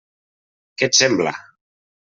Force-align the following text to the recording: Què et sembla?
Què 0.81 0.89
et 0.93 0.99
sembla? 1.01 1.37